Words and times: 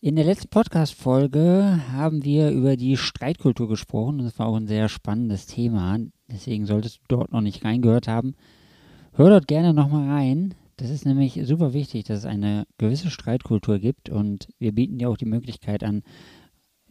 In 0.00 0.14
der 0.14 0.24
letzten 0.24 0.48
Podcast-Folge 0.48 1.80
haben 1.90 2.24
wir 2.24 2.52
über 2.52 2.76
die 2.76 2.96
Streitkultur 2.96 3.66
gesprochen. 3.68 4.18
Das 4.18 4.38
war 4.38 4.46
auch 4.46 4.54
ein 4.54 4.68
sehr 4.68 4.88
spannendes 4.88 5.46
Thema. 5.46 5.98
Deswegen 6.30 6.66
solltest 6.66 6.98
du 6.98 7.16
dort 7.16 7.32
noch 7.32 7.40
nicht 7.40 7.64
reingehört 7.64 8.06
haben. 8.06 8.36
Hör 9.14 9.28
dort 9.28 9.48
gerne 9.48 9.74
nochmal 9.74 10.08
rein. 10.08 10.54
Das 10.76 10.88
ist 10.90 11.04
nämlich 11.04 11.40
super 11.42 11.72
wichtig, 11.72 12.04
dass 12.04 12.20
es 12.20 12.24
eine 12.26 12.64
gewisse 12.78 13.10
Streitkultur 13.10 13.80
gibt 13.80 14.08
und 14.08 14.46
wir 14.60 14.70
bieten 14.70 14.98
dir 14.98 15.10
auch 15.10 15.16
die 15.16 15.24
Möglichkeit 15.24 15.82
an, 15.82 16.04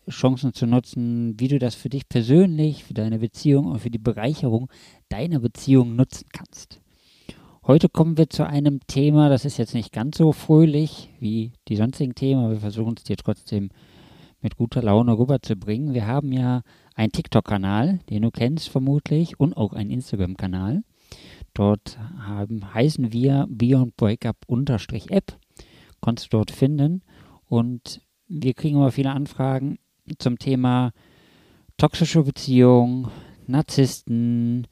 Chancen 0.10 0.52
zu 0.52 0.68
nutzen, 0.68 1.40
wie 1.40 1.48
du 1.48 1.60
das 1.60 1.76
für 1.76 1.88
dich 1.88 2.10
persönlich, 2.10 2.84
für 2.84 2.94
deine 2.94 3.20
Beziehung 3.20 3.68
und 3.68 3.80
für 3.80 3.90
die 3.90 4.00
Bereicherung 4.00 4.70
deiner 5.08 5.40
Beziehung 5.40 5.96
nutzen 5.96 6.28
kannst. 6.34 6.82
Heute 7.68 7.90
kommen 7.90 8.18
wir 8.18 8.30
zu 8.30 8.48
einem 8.48 8.80
Thema, 8.88 9.28
das 9.28 9.44
ist 9.44 9.58
jetzt 9.58 9.74
nicht 9.74 9.92
ganz 9.92 10.20
so 10.20 10.32
fröhlich 10.32 11.10
wie 11.20 11.52
die 11.68 11.76
sonstigen 11.76 12.16
Themen, 12.16 12.46
aber 12.46 12.54
wir 12.54 12.60
versuchen 12.62 12.94
es 12.96 13.04
dir 13.04 13.18
trotzdem 13.18 13.72
mit 14.42 14.56
guter 14.56 14.82
Laune 14.82 15.18
rüberzubringen. 15.18 15.94
Wir 15.94 16.08
haben 16.08 16.32
ja 16.32 16.62
einen 16.96 17.12
TikTok-Kanal, 17.12 18.00
den 18.10 18.22
du 18.22 18.32
kennst 18.32 18.70
vermutlich, 18.70 19.38
und 19.38 19.58
auch 19.58 19.74
einen 19.74 19.90
Instagram-Kanal. 19.90 20.84
Dort 21.54 22.00
haben, 22.26 22.74
heißen 22.74 23.12
wir 23.12 23.48
Beyond 23.50 23.98
Breakup-App. 23.98 25.38
Konntest 26.00 26.32
du 26.32 26.38
dort 26.38 26.52
finden. 26.52 27.02
Und 27.50 28.00
wir 28.30 28.54
kriegen 28.54 28.78
immer 28.78 28.94
viele 28.94 29.12
Anfragen 29.12 29.78
zum 30.20 30.40
Thema 30.40 30.94
toxische 31.76 32.24
Beziehungen, 32.24 33.10
Narzissten, 33.46 34.68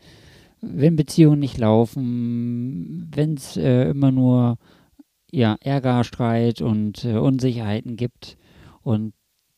wenn 0.67 0.95
Beziehungen 0.95 1.39
nicht 1.39 1.58
laufen, 1.58 3.09
wenn 3.13 3.35
es 3.35 3.58
äh, 3.58 3.89
immer 3.89 4.11
nur 4.11 4.58
ja, 5.31 5.57
Ärger, 5.59 6.03
Streit 6.03 6.61
und 6.61 7.05
äh, 7.05 7.17
Unsicherheiten 7.17 7.97
gibt 7.97 8.38
und 8.81 9.13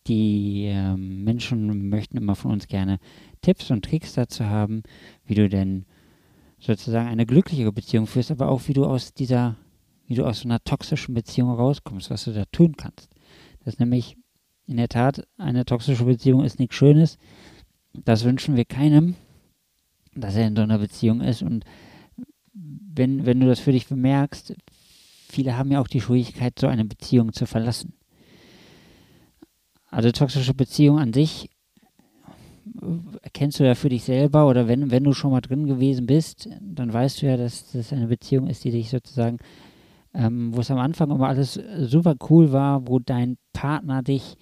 die 0.08 0.66
äh, 0.66 0.96
Menschen 0.96 1.90
möchten 1.90 2.18
immer 2.18 2.36
von 2.36 2.52
uns 2.52 2.68
gerne 2.68 3.00
Tipps 3.42 3.70
und 3.72 3.86
Tricks 3.86 4.14
dazu 4.14 4.46
haben, 4.46 4.84
wie 5.26 5.36
du 5.36 5.50
denn 5.50 5.86
sozusagen 6.60 7.10
eine 7.10 7.26
glücklichere 7.26 7.72
Beziehung 7.72 8.08
führst, 8.08 8.32
aber 8.32 8.50
auch 8.50 8.68
wie 8.68 8.74
du 8.74 8.86
aus 8.86 9.14
dieser, 9.14 9.58
wie 10.08 10.16
du 10.16 10.26
aus 10.26 10.40
so 10.40 10.48
einer 10.48 10.64
toxischen 10.64 11.14
Beziehung 11.14 11.52
rauskommst, 11.52 12.10
was 12.10 12.24
du 12.24 12.32
da 12.32 12.46
tun 12.52 12.76
kannst. 12.78 13.10
Das 13.64 13.76
ist 13.76 13.80
nämlich 13.80 14.18
in 14.66 14.78
der 14.78 14.90
Tat 14.90 15.28
eine 15.38 15.66
toxische 15.66 16.06
Beziehung 16.06 16.44
ist 16.44 16.60
nichts 16.60 16.76
Schönes. 16.76 17.18
Das 17.94 18.24
wünschen 18.24 18.56
wir 18.56 18.66
keinem 18.66 19.16
dass 20.22 20.36
er 20.36 20.48
in 20.48 20.56
so 20.56 20.62
einer 20.62 20.80
Beziehung 20.80 21.22
ist. 21.22 21.42
Und 21.42 21.66
wenn, 22.54 23.26
wenn 23.26 23.40
du 23.40 23.48
das 23.48 23.60
für 23.60 23.72
dich 23.72 23.88
bemerkst, 23.88 24.56
viele 25.30 25.58
haben 25.58 25.72
ja 25.72 25.80
auch 25.80 25.88
die 25.88 26.02
Schwierigkeit, 26.02 26.58
so 26.60 26.68
eine 26.68 26.86
Beziehung 26.86 27.34
zu 27.34 27.46
verlassen. 27.46 27.94
Also 29.90 30.12
toxische 30.12 30.54
Beziehung 30.54 31.00
an 31.00 31.14
sich 31.14 31.50
erkennst 33.22 33.60
du 33.60 33.66
ja 33.66 33.76
für 33.76 33.90
dich 33.90 34.04
selber 34.04 34.48
oder 34.48 34.68
wenn, 34.68 34.92
wenn 34.92 35.04
du 35.04 35.14
schon 35.14 35.32
mal 35.32 35.42
drin 35.42 35.68
gewesen 35.68 36.06
bist, 36.06 36.50
dann 36.62 36.92
weißt 36.92 37.22
du 37.22 37.28
ja, 37.28 37.38
dass 37.38 37.72
das 37.72 37.94
eine 37.94 38.08
Beziehung 38.08 38.48
ist, 38.48 38.64
die 38.64 38.72
dich 38.72 38.90
sozusagen, 38.90 39.38
ähm, 40.14 40.56
wo 40.56 40.62
es 40.62 40.72
am 40.72 40.78
Anfang 40.78 41.12
immer 41.12 41.28
alles 41.28 41.60
super 41.80 42.16
cool 42.30 42.52
war, 42.52 42.88
wo 42.88 43.00
dein 43.00 43.38
Partner 43.54 44.04
dich 44.04 44.36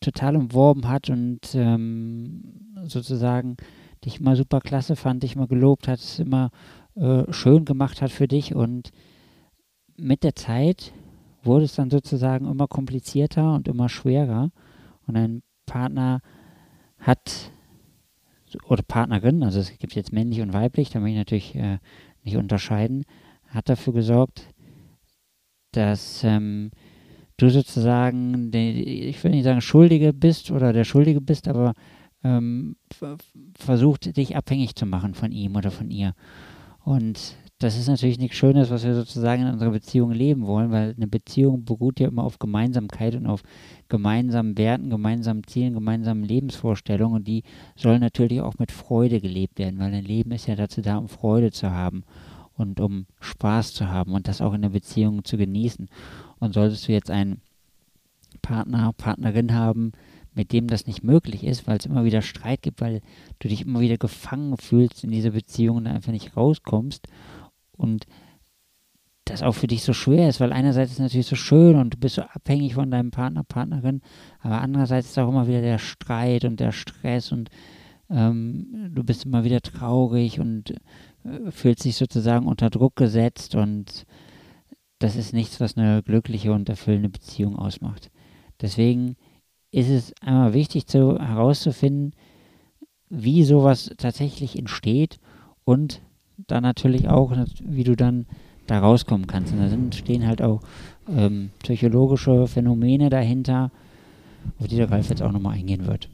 total 0.00 0.36
umworben 0.36 0.88
hat 0.88 1.10
und 1.10 1.40
ähm, 1.54 2.42
sozusagen 2.84 3.56
dich 4.04 4.20
immer 4.20 4.36
super 4.36 4.60
klasse 4.60 4.96
fand, 4.96 5.22
dich 5.22 5.36
immer 5.36 5.46
gelobt 5.46 5.88
hat, 5.88 5.98
es 5.98 6.18
immer 6.18 6.50
äh, 6.94 7.24
schön 7.32 7.64
gemacht 7.64 8.02
hat 8.02 8.10
für 8.10 8.28
dich. 8.28 8.54
Und 8.54 8.90
mit 9.96 10.24
der 10.24 10.34
Zeit 10.34 10.92
wurde 11.42 11.64
es 11.64 11.74
dann 11.74 11.90
sozusagen 11.90 12.50
immer 12.50 12.68
komplizierter 12.68 13.54
und 13.54 13.68
immer 13.68 13.88
schwerer. 13.88 14.50
Und 15.06 15.16
ein 15.16 15.42
Partner 15.66 16.20
hat 16.98 17.50
oder 18.66 18.82
Partnerin, 18.82 19.42
also 19.42 19.60
es 19.60 19.78
gibt 19.78 19.94
jetzt 19.94 20.12
männlich 20.12 20.40
und 20.42 20.52
weiblich, 20.52 20.90
da 20.90 21.00
möchte 21.00 21.12
ich 21.12 21.18
natürlich 21.18 21.54
äh, 21.54 21.78
nicht 22.22 22.36
unterscheiden, 22.36 23.04
hat 23.48 23.68
dafür 23.68 23.94
gesorgt, 23.94 24.48
dass 25.72 26.22
ähm, 26.22 26.70
du 27.38 27.48
sozusagen, 27.48 28.50
die, 28.50 29.08
ich 29.08 29.22
will 29.24 29.30
nicht 29.30 29.44
sagen 29.44 29.60
Schuldige 29.60 30.12
bist 30.12 30.50
oder 30.50 30.72
der 30.72 30.84
Schuldige 30.84 31.20
bist, 31.20 31.48
aber 31.48 31.74
ähm, 32.24 32.76
versucht, 33.58 34.16
dich 34.16 34.36
abhängig 34.36 34.74
zu 34.76 34.86
machen 34.86 35.14
von 35.14 35.32
ihm 35.32 35.56
oder 35.56 35.70
von 35.70 35.90
ihr. 35.90 36.14
Und 36.84 37.36
das 37.62 37.78
ist 37.78 37.86
natürlich 37.88 38.18
nichts 38.18 38.36
Schönes, 38.36 38.70
was 38.70 38.84
wir 38.84 38.94
sozusagen 38.94 39.42
in 39.42 39.52
unserer 39.52 39.70
Beziehung 39.70 40.10
leben 40.10 40.46
wollen, 40.46 40.72
weil 40.72 40.94
eine 40.96 41.06
Beziehung 41.06 41.64
beruht 41.64 42.00
ja 42.00 42.08
immer 42.08 42.24
auf 42.24 42.40
Gemeinsamkeit 42.40 43.14
und 43.14 43.26
auf 43.26 43.42
gemeinsamen 43.88 44.58
Werten, 44.58 44.90
gemeinsamen 44.90 45.44
Zielen, 45.44 45.74
gemeinsamen 45.74 46.24
Lebensvorstellungen 46.24 47.16
und 47.16 47.28
die 47.28 47.44
sollen 47.76 48.00
natürlich 48.00 48.40
auch 48.40 48.58
mit 48.58 48.72
Freude 48.72 49.20
gelebt 49.20 49.60
werden, 49.60 49.78
weil 49.78 49.94
ein 49.94 50.04
Leben 50.04 50.32
ist 50.32 50.48
ja 50.48 50.56
dazu 50.56 50.82
da, 50.82 50.96
um 50.96 51.08
Freude 51.08 51.52
zu 51.52 51.70
haben 51.70 52.02
und 52.56 52.80
um 52.80 53.06
Spaß 53.20 53.74
zu 53.74 53.88
haben 53.88 54.12
und 54.12 54.26
das 54.26 54.40
auch 54.40 54.54
in 54.54 54.62
der 54.62 54.70
Beziehung 54.70 55.24
zu 55.24 55.36
genießen. 55.36 55.88
Und 56.40 56.54
solltest 56.54 56.88
du 56.88 56.92
jetzt 56.92 57.10
einen 57.10 57.40
Partner, 58.42 58.92
Partnerin 58.92 59.54
haben, 59.54 59.92
mit 60.34 60.52
dem 60.52 60.66
das 60.66 60.86
nicht 60.86 61.02
möglich 61.02 61.44
ist, 61.44 61.66
weil 61.66 61.78
es 61.78 61.86
immer 61.86 62.04
wieder 62.04 62.22
Streit 62.22 62.62
gibt, 62.62 62.80
weil 62.80 63.00
du 63.38 63.48
dich 63.48 63.62
immer 63.62 63.80
wieder 63.80 63.98
gefangen 63.98 64.56
fühlst 64.56 65.04
in 65.04 65.10
diese 65.10 65.32
Beziehung 65.32 65.78
und 65.78 65.86
einfach 65.86 66.12
nicht 66.12 66.36
rauskommst 66.36 67.08
und 67.72 68.06
das 69.24 69.42
auch 69.42 69.52
für 69.52 69.66
dich 69.68 69.84
so 69.84 69.92
schwer 69.92 70.28
ist, 70.28 70.40
weil 70.40 70.52
einerseits 70.52 70.92
ist 70.92 70.98
es 70.98 71.02
natürlich 71.02 71.26
so 71.26 71.36
schön 71.36 71.76
und 71.76 71.94
du 71.94 71.98
bist 71.98 72.16
so 72.16 72.22
abhängig 72.22 72.74
von 72.74 72.90
deinem 72.90 73.10
Partner, 73.10 73.44
Partnerin, 73.44 74.00
aber 74.40 74.60
andererseits 74.60 75.10
ist 75.10 75.18
auch 75.18 75.28
immer 75.28 75.46
wieder 75.46 75.60
der 75.60 75.78
Streit 75.78 76.44
und 76.44 76.58
der 76.58 76.72
Stress 76.72 77.30
und 77.30 77.50
ähm, 78.10 78.90
du 78.92 79.04
bist 79.04 79.24
immer 79.24 79.44
wieder 79.44 79.60
traurig 79.60 80.40
und 80.40 80.72
äh, 81.24 81.50
fühlst 81.50 81.84
dich 81.84 81.96
sozusagen 81.96 82.46
unter 82.46 82.68
Druck 82.68 82.96
gesetzt 82.96 83.54
und 83.54 84.06
das 84.98 85.16
ist 85.16 85.32
nichts, 85.32 85.60
was 85.60 85.76
eine 85.76 86.02
glückliche 86.02 86.52
und 86.52 86.68
erfüllende 86.68 87.08
Beziehung 87.08 87.56
ausmacht. 87.56 88.10
Deswegen 88.60 89.16
ist 89.72 89.88
es 89.88 90.12
einmal 90.20 90.52
wichtig 90.52 90.86
zu, 90.86 91.18
herauszufinden, 91.18 92.12
wie 93.08 93.42
sowas 93.42 93.90
tatsächlich 93.96 94.56
entsteht 94.58 95.18
und 95.64 96.02
dann 96.36 96.62
natürlich 96.62 97.08
auch, 97.08 97.32
wie 97.64 97.84
du 97.84 97.96
dann 97.96 98.26
da 98.66 98.80
rauskommen 98.80 99.26
kannst. 99.26 99.52
Und 99.52 99.60
da 99.60 99.68
sind, 99.68 99.94
stehen 99.94 100.26
halt 100.26 100.42
auch 100.42 100.60
ähm, 101.08 101.50
psychologische 101.62 102.46
Phänomene 102.46 103.10
dahinter, 103.10 103.70
auf 104.58 104.68
die 104.68 104.76
der 104.76 104.90
Ralf 104.90 105.08
jetzt 105.08 105.22
auch 105.22 105.32
nochmal 105.32 105.54
eingehen 105.56 105.86
wird. 105.86 106.08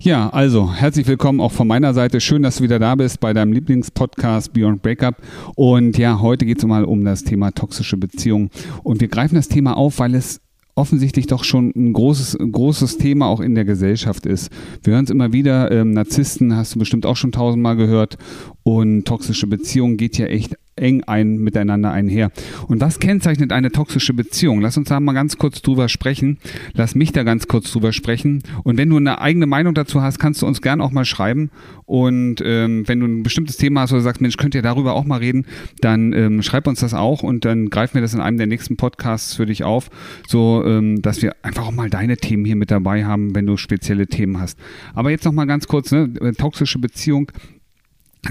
Ja, 0.00 0.28
also 0.30 0.72
herzlich 0.72 1.06
willkommen 1.06 1.40
auch 1.40 1.52
von 1.52 1.66
meiner 1.66 1.94
Seite. 1.94 2.20
Schön, 2.20 2.42
dass 2.42 2.56
du 2.56 2.64
wieder 2.64 2.78
da 2.78 2.94
bist 2.94 3.18
bei 3.18 3.32
deinem 3.32 3.52
Lieblingspodcast 3.52 4.52
Beyond 4.52 4.82
Breakup. 4.82 5.16
Und 5.56 5.98
ja, 5.98 6.20
heute 6.20 6.44
geht 6.44 6.58
es 6.58 6.64
mal 6.64 6.84
um 6.84 7.04
das 7.04 7.24
Thema 7.24 7.50
toxische 7.50 7.96
Beziehungen. 7.96 8.50
Und 8.82 9.00
wir 9.00 9.08
greifen 9.08 9.34
das 9.34 9.48
Thema 9.48 9.76
auf, 9.76 9.98
weil 9.98 10.14
es 10.14 10.40
offensichtlich 10.78 11.26
doch 11.26 11.42
schon 11.42 11.72
ein 11.74 11.92
großes, 11.92 12.38
großes 12.52 12.98
Thema 12.98 13.26
auch 13.26 13.40
in 13.40 13.54
der 13.56 13.64
Gesellschaft 13.64 14.26
ist. 14.26 14.50
Wir 14.82 14.94
hören 14.94 15.04
es 15.04 15.10
immer 15.10 15.32
wieder, 15.32 15.72
ähm, 15.72 15.90
Narzissten 15.90 16.54
hast 16.54 16.74
du 16.74 16.78
bestimmt 16.78 17.04
auch 17.04 17.16
schon 17.16 17.32
tausendmal 17.32 17.76
gehört 17.76 18.16
und 18.62 19.04
toxische 19.04 19.48
Beziehungen 19.48 19.96
geht 19.96 20.18
ja 20.18 20.26
echt 20.26 20.54
eng 20.80 21.02
ein, 21.04 21.38
miteinander 21.38 21.90
einher. 21.90 22.30
Und 22.66 22.80
was 22.80 22.98
kennzeichnet 22.98 23.52
eine 23.52 23.70
toxische 23.70 24.14
Beziehung? 24.14 24.60
Lass 24.60 24.76
uns 24.76 24.88
da 24.88 25.00
mal 25.00 25.12
ganz 25.12 25.38
kurz 25.38 25.62
drüber 25.62 25.88
sprechen. 25.88 26.38
Lass 26.74 26.94
mich 26.94 27.12
da 27.12 27.22
ganz 27.22 27.48
kurz 27.48 27.70
drüber 27.72 27.92
sprechen. 27.92 28.42
Und 28.64 28.78
wenn 28.78 28.90
du 28.90 28.96
eine 28.96 29.20
eigene 29.20 29.46
Meinung 29.46 29.74
dazu 29.74 30.02
hast, 30.02 30.18
kannst 30.18 30.42
du 30.42 30.46
uns 30.46 30.62
gern 30.62 30.80
auch 30.80 30.90
mal 30.90 31.04
schreiben. 31.04 31.50
Und 31.86 32.42
ähm, 32.44 32.86
wenn 32.86 33.00
du 33.00 33.06
ein 33.06 33.22
bestimmtes 33.22 33.56
Thema 33.56 33.82
hast 33.82 33.92
oder 33.92 34.02
sagst, 34.02 34.20
Mensch, 34.20 34.36
könnt 34.36 34.54
ihr 34.54 34.62
darüber 34.62 34.94
auch 34.94 35.04
mal 35.04 35.18
reden, 35.18 35.46
dann 35.80 36.12
ähm, 36.12 36.42
schreib 36.42 36.66
uns 36.66 36.80
das 36.80 36.94
auch 36.94 37.22
und 37.22 37.44
dann 37.44 37.70
greifen 37.70 37.94
wir 37.94 38.02
das 38.02 38.14
in 38.14 38.20
einem 38.20 38.36
der 38.36 38.46
nächsten 38.46 38.76
Podcasts 38.76 39.34
für 39.34 39.46
dich 39.46 39.64
auf, 39.64 39.90
so 40.26 40.64
ähm, 40.66 41.00
dass 41.02 41.22
wir 41.22 41.34
einfach 41.42 41.66
auch 41.66 41.72
mal 41.72 41.88
deine 41.90 42.16
Themen 42.16 42.44
hier 42.44 42.56
mit 42.56 42.70
dabei 42.70 43.04
haben, 43.04 43.34
wenn 43.34 43.46
du 43.46 43.56
spezielle 43.56 44.06
Themen 44.06 44.38
hast. 44.38 44.58
Aber 44.94 45.10
jetzt 45.10 45.24
noch 45.24 45.32
mal 45.32 45.46
ganz 45.46 45.66
kurz, 45.66 45.90
ne? 45.90 46.12
toxische 46.36 46.78
Beziehung 46.78 47.32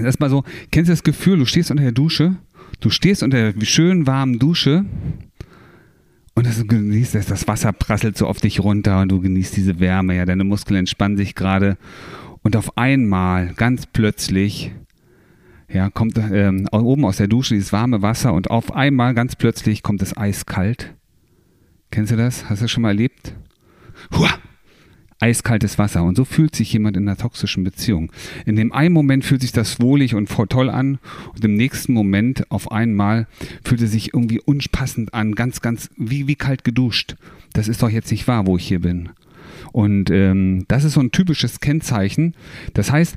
Erstmal 0.00 0.30
so, 0.30 0.44
kennst 0.70 0.88
du 0.88 0.92
das 0.92 1.02
Gefühl, 1.02 1.38
du 1.38 1.46
stehst 1.46 1.70
unter 1.70 1.82
der 1.82 1.92
Dusche, 1.92 2.36
du 2.80 2.90
stehst 2.90 3.22
unter 3.22 3.52
der 3.52 3.64
schön 3.64 4.06
warmen 4.06 4.38
Dusche 4.38 4.84
und 6.34 6.46
das, 6.46 6.64
genießt 6.64 7.14
das 7.16 7.48
Wasser 7.48 7.72
prasselt 7.72 8.16
so 8.16 8.26
auf 8.26 8.40
dich 8.40 8.60
runter 8.60 9.00
und 9.00 9.10
du 9.10 9.20
genießt 9.20 9.56
diese 9.56 9.80
Wärme, 9.80 10.16
ja, 10.16 10.24
deine 10.24 10.44
Muskeln 10.44 10.78
entspannen 10.78 11.16
sich 11.16 11.34
gerade 11.34 11.76
Und 12.42 12.54
auf 12.54 12.76
einmal, 12.78 13.54
ganz 13.54 13.86
plötzlich, 13.86 14.72
ja, 15.68 15.90
kommt 15.90 16.16
ähm, 16.16 16.68
oben 16.70 17.04
aus 17.04 17.16
der 17.16 17.26
Dusche 17.26 17.54
dieses 17.54 17.72
warme 17.72 18.02
Wasser 18.02 18.32
und 18.32 18.50
auf 18.50 18.74
einmal, 18.74 19.14
ganz 19.14 19.34
plötzlich, 19.34 19.82
kommt 19.82 20.00
es 20.00 20.16
eiskalt. 20.16 20.94
Kennst 21.90 22.12
du 22.12 22.16
das? 22.16 22.48
Hast 22.48 22.60
du 22.60 22.64
das 22.64 22.70
schon 22.70 22.82
mal 22.82 22.90
erlebt? 22.90 23.34
Hua! 24.16 24.28
Eiskaltes 25.20 25.78
Wasser. 25.78 26.04
Und 26.04 26.16
so 26.16 26.24
fühlt 26.24 26.54
sich 26.54 26.72
jemand 26.72 26.96
in 26.96 27.08
einer 27.08 27.16
toxischen 27.16 27.64
Beziehung. 27.64 28.12
In 28.46 28.56
dem 28.56 28.72
einen 28.72 28.94
Moment 28.94 29.24
fühlt 29.24 29.40
sich 29.40 29.52
das 29.52 29.80
wohlig 29.80 30.14
und 30.14 30.28
voll 30.28 30.46
toll 30.46 30.70
an 30.70 30.98
und 31.34 31.44
im 31.44 31.54
nächsten 31.54 31.92
Moment 31.92 32.50
auf 32.50 32.70
einmal 32.70 33.26
fühlt 33.64 33.82
es 33.82 33.92
sich 33.92 34.14
irgendwie 34.14 34.40
unpassend 34.40 35.14
an, 35.14 35.34
ganz, 35.34 35.60
ganz 35.60 35.90
wie, 35.96 36.26
wie 36.26 36.36
kalt 36.36 36.64
geduscht. 36.64 37.16
Das 37.52 37.68
ist 37.68 37.82
doch 37.82 37.90
jetzt 37.90 38.10
nicht 38.10 38.28
wahr, 38.28 38.46
wo 38.46 38.56
ich 38.56 38.68
hier 38.68 38.80
bin. 38.80 39.10
Und 39.72 40.10
ähm, 40.10 40.64
das 40.68 40.84
ist 40.84 40.94
so 40.94 41.00
ein 41.00 41.10
typisches 41.10 41.60
Kennzeichen. 41.60 42.34
Das 42.74 42.92
heißt, 42.92 43.16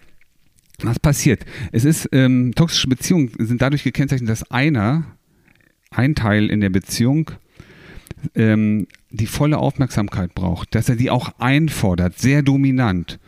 was 0.84 1.00
passiert? 1.00 1.46
Es 1.72 1.86
ist, 1.86 2.10
ähm, 2.12 2.54
toxische 2.56 2.88
Beziehungen 2.88 3.32
sind 3.38 3.62
dadurch 3.62 3.84
gekennzeichnet, 3.84 4.30
dass 4.30 4.50
einer, 4.50 5.06
ein 5.92 6.16
Teil 6.16 6.50
in 6.50 6.62
der 6.62 6.70
Beziehung, 6.70 7.32
ähm, 8.36 8.88
die 9.12 9.28
volle 9.28 9.58
Aufmerksamkeit 9.58 10.34
braucht, 10.34 10.76
dass 10.76 10.90
er 10.90 10.96
die 10.96 11.10
auch 11.10 11.34
einfordert, 11.40 12.18
sehr 12.18 12.42
dominant. 12.44 13.20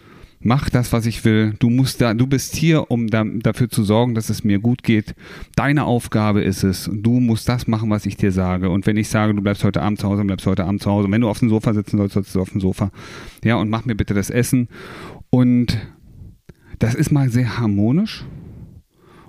Mach 0.45 0.69
das, 0.69 0.91
was 0.91 1.05
ich 1.05 1.23
will. 1.23 1.55
Du 1.59 1.69
musst 1.69 2.01
da, 2.01 2.13
du 2.13 2.27
bist 2.27 2.55
hier, 2.55 2.91
um 2.91 3.07
da, 3.07 3.23
dafür 3.23 3.69
zu 3.69 3.83
sorgen, 3.85 4.13
dass 4.13 4.29
es 4.29 4.43
mir 4.43 4.59
gut 4.59 4.83
geht. 4.83 5.15
Deine 5.55 5.85
Aufgabe 5.85 6.41
ist 6.41 6.63
es. 6.63 6.89
Du 6.91 7.21
musst 7.21 7.47
das 7.47 7.65
machen, 7.65 7.89
was 7.89 8.05
ich 8.05 8.17
dir 8.17 8.33
sage. 8.33 8.69
Und 8.69 8.85
wenn 8.85 8.97
ich 8.97 9.07
sage, 9.07 9.33
du 9.33 9.41
bleibst 9.41 9.63
heute 9.63 9.81
Abend 9.81 9.99
zu 9.99 10.09
Hause, 10.09 10.25
bleibst 10.25 10.45
heute 10.45 10.65
Abend 10.65 10.81
zu 10.81 10.91
Hause. 10.91 11.09
Wenn 11.09 11.21
du 11.21 11.29
auf 11.29 11.39
dem 11.39 11.47
Sofa 11.47 11.73
sitzen 11.73 11.97
sollst, 11.97 12.15
sollst 12.15 12.35
du 12.35 12.41
auf 12.41 12.49
dem 12.49 12.59
Sofa. 12.59 12.91
Ja, 13.41 13.55
und 13.55 13.69
mach 13.69 13.85
mir 13.85 13.95
bitte 13.95 14.13
das 14.13 14.29
Essen. 14.29 14.67
Und 15.29 15.77
das 16.77 16.93
ist 16.93 17.09
mal 17.09 17.29
sehr 17.29 17.57
harmonisch. 17.57 18.25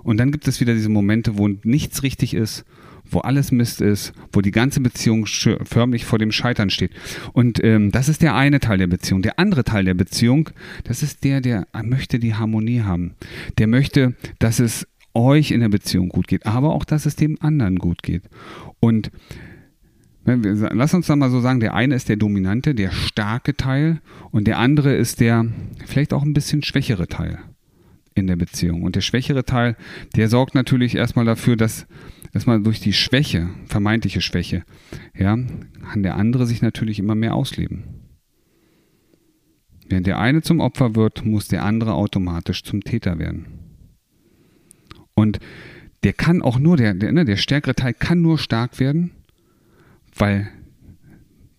Und 0.03 0.17
dann 0.17 0.33
gibt 0.33 0.49
es 0.49 0.59
wieder 0.59 0.73
diese 0.73 0.89
Momente, 0.89 1.37
wo 1.37 1.47
nichts 1.47 2.03
richtig 2.03 2.33
ist 2.33 2.65
wo 3.09 3.19
alles 3.19 3.51
Mist 3.51 3.81
ist, 3.81 4.13
wo 4.31 4.41
die 4.41 4.51
ganze 4.51 4.81
Beziehung 4.81 5.25
förmlich 5.25 6.05
vor 6.05 6.19
dem 6.19 6.31
Scheitern 6.31 6.69
steht. 6.69 6.91
Und 7.33 7.63
ähm, 7.63 7.91
das 7.91 8.09
ist 8.09 8.21
der 8.21 8.35
eine 8.35 8.59
Teil 8.59 8.77
der 8.77 8.87
Beziehung. 8.87 9.21
Der 9.21 9.39
andere 9.39 9.63
Teil 9.63 9.85
der 9.85 9.93
Beziehung, 9.93 10.49
das 10.83 11.03
ist 11.03 11.23
der, 11.23 11.41
der 11.41 11.67
möchte 11.83 12.19
die 12.19 12.35
Harmonie 12.35 12.81
haben. 12.81 13.15
Der 13.57 13.67
möchte, 13.67 14.15
dass 14.39 14.59
es 14.59 14.87
euch 15.13 15.51
in 15.51 15.61
der 15.61 15.69
Beziehung 15.69 16.09
gut 16.09 16.27
geht, 16.27 16.45
aber 16.45 16.73
auch, 16.73 16.83
dass 16.83 17.05
es 17.05 17.15
dem 17.15 17.37
anderen 17.41 17.79
gut 17.79 18.03
geht. 18.03 18.23
Und 18.79 19.11
Lass 20.27 20.95
uns 20.95 21.05
da 21.05 21.15
mal 21.15 21.29
so 21.29 21.39
sagen, 21.39 21.59
der 21.59 21.75
eine 21.75 21.93
ist 21.93 22.09
der 22.09 22.15
dominante, 22.15 22.73
der 22.73 22.89
starke 22.89 23.55
Teil 23.55 24.01
und 24.31 24.47
der 24.47 24.57
andere 24.57 24.95
ist 24.95 25.19
der 25.19 25.45
vielleicht 25.85 26.13
auch 26.13 26.23
ein 26.23 26.33
bisschen 26.33 26.63
schwächere 26.63 27.07
Teil 27.07 27.37
in 28.15 28.25
der 28.25 28.35
Beziehung. 28.35 28.81
Und 28.81 28.95
der 28.95 29.01
schwächere 29.01 29.45
Teil, 29.45 29.75
der 30.15 30.27
sorgt 30.27 30.55
natürlich 30.55 30.95
erstmal 30.95 31.25
dafür, 31.25 31.57
dass 31.57 31.85
erstmal 32.35 32.61
durch 32.61 32.81
die 32.81 32.93
Schwäche, 32.93 33.49
vermeintliche 33.65 34.21
Schwäche, 34.21 34.63
ja, 35.17 35.37
kann 35.81 36.03
der 36.03 36.17
andere 36.17 36.45
sich 36.45 36.61
natürlich 36.61 36.99
immer 36.99 37.15
mehr 37.15 37.33
ausleben. 37.33 37.85
Während 39.87 40.05
der 40.05 40.19
eine 40.19 40.41
zum 40.41 40.59
Opfer 40.59 40.95
wird, 40.95 41.25
muss 41.25 41.47
der 41.47 41.63
andere 41.63 41.93
automatisch 41.93 42.63
zum 42.63 42.81
Täter 42.81 43.19
werden. 43.19 43.45
Und 45.13 45.39
der 46.03 46.11
kann 46.11 46.41
auch 46.41 46.59
nur, 46.59 46.75
der, 46.75 46.93
der, 46.93 47.13
ne, 47.13 47.23
der 47.23 47.37
stärkere 47.37 47.73
Teil 47.73 47.93
kann 47.93 48.21
nur 48.21 48.37
stark 48.37 48.79
werden, 48.79 49.11
weil 50.15 50.51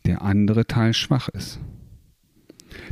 der 0.05 0.22
andere 0.22 0.67
Teil 0.67 0.93
schwach 0.93 1.29
ist. 1.29 1.58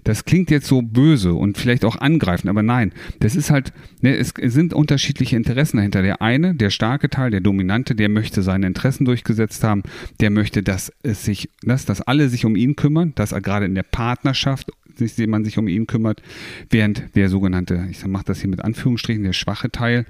Das 0.04 0.24
klingt 0.24 0.50
jetzt 0.50 0.66
so 0.66 0.82
böse 0.82 1.34
und 1.34 1.58
vielleicht 1.58 1.84
auch 1.84 1.96
angreifend, 1.96 2.50
aber 2.50 2.62
nein, 2.62 2.92
das 3.20 3.36
ist 3.36 3.50
halt, 3.50 3.72
ne, 4.00 4.16
es 4.16 4.34
sind 4.36 4.74
unterschiedliche 4.74 5.36
Interessen 5.36 5.78
dahinter. 5.78 6.02
Der 6.02 6.22
eine, 6.22 6.54
der 6.54 6.70
starke 6.70 7.10
Teil, 7.10 7.30
der 7.30 7.40
dominante, 7.40 7.94
der 7.94 8.08
möchte 8.08 8.42
seine 8.42 8.66
Interessen 8.66 9.04
durchgesetzt 9.04 9.64
haben, 9.64 9.82
der 10.20 10.30
möchte, 10.30 10.62
dass 10.62 10.92
es 11.02 11.24
sich, 11.24 11.50
dass, 11.62 11.84
dass 11.84 12.00
alle 12.00 12.28
sich 12.28 12.44
um 12.44 12.56
ihn 12.56 12.76
kümmern, 12.76 13.12
dass 13.14 13.32
er 13.32 13.40
gerade 13.40 13.66
in 13.66 13.74
der 13.74 13.82
Partnerschaft 13.82 14.70
sich, 14.98 15.26
man 15.26 15.44
sich 15.44 15.58
um 15.58 15.68
ihn 15.68 15.86
kümmert, 15.86 16.22
während 16.70 17.14
der 17.16 17.28
sogenannte, 17.28 17.86
ich 17.90 18.04
mache 18.06 18.24
das 18.26 18.40
hier 18.40 18.50
mit 18.50 18.62
Anführungsstrichen, 18.62 19.24
der 19.24 19.32
schwache 19.32 19.70
Teil, 19.70 20.06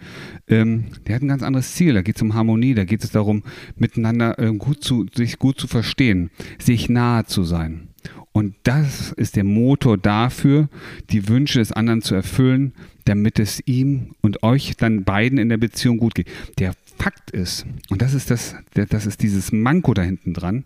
ähm, 0.49 0.87
der 1.07 1.17
hat 1.17 1.23
ein 1.23 1.29
ganz 1.29 1.43
anderes 1.43 1.75
Ziel. 1.75 1.95
Da 1.95 2.03
geht 2.03 2.17
es 2.17 2.23
um 2.23 2.35
Harmonie, 2.35 2.75
da 2.75 2.85
geht 2.85 3.05
es 3.05 3.11
darum, 3.11 3.43
miteinander 3.77 4.39
äh, 4.39 4.53
gut 4.53 4.83
zu, 4.83 5.07
sich 5.15 5.39
gut 5.39 5.59
zu 5.59 5.67
verstehen, 5.67 6.31
sich 6.59 6.89
nahe 6.89 7.25
zu 7.25 7.45
sein. 7.45 7.89
Und 8.37 8.57
das 8.65 9.13
ist 9.13 9.37
der 9.37 9.45
Motor 9.45 9.97
dafür, 9.97 10.69
die 11.11 11.29
Wünsche 11.29 11.61
des 11.61 11.71
anderen 11.71 12.03
zu 12.03 12.17
erfüllen, 12.17 12.73
damit 13.05 13.39
es 13.39 13.63
ihm 13.65 14.17
und 14.23 14.43
euch 14.43 14.77
dann 14.77 15.05
beiden 15.05 15.39
in 15.39 15.51
der 15.51 15.57
Beziehung 15.57 15.99
gut 15.99 16.17
geht. 16.17 16.29
Der 16.59 16.75
Fakt 16.99 17.31
ist, 17.31 17.65
und 17.91 18.03
das 18.03 18.13
ist 18.13 18.33
das, 18.33 18.57
das 18.75 19.07
ist 19.07 19.23
dieses 19.23 19.53
Manko 19.53 19.95
da 19.95 20.03
hinten 20.03 20.35
dran, 20.35 20.65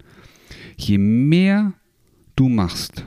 je 0.79 0.97
mehr 0.97 1.75
du 2.37 2.49
machst, 2.49 3.05